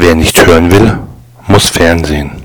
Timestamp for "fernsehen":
1.70-2.37